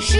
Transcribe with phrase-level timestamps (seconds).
[0.00, 0.18] 是。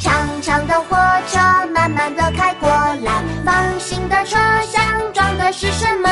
[0.00, 0.96] 长长的火
[1.26, 1.38] 车
[1.74, 6.08] 慢慢的开过来，方形的车厢装的是什么？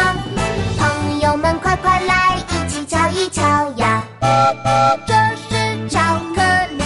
[0.79, 4.03] 朋友们快快来，一起瞧一瞧呀！
[5.07, 6.01] 这是巧
[6.35, 6.43] 克
[6.77, 6.83] 力。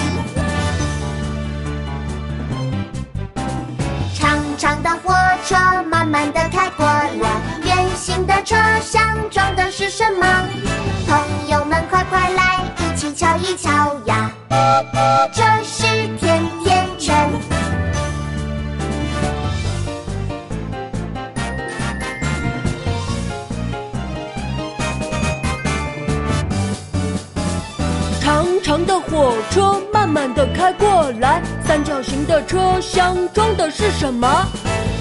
[4.19, 5.15] 长长的火
[5.45, 5.55] 车
[5.85, 7.36] 慢慢的开过来，
[13.49, 14.33] 一瞧呀！
[15.33, 15.87] 这是
[16.19, 17.31] 甜甜圈。
[28.21, 34.45] 长长的火车慢慢的开过来，三角形的车厢装的是什么？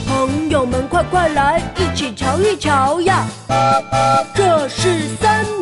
[0.08, 3.26] 朋友们快快来，一起瞧一瞧呀！
[4.36, 5.55] 这是三。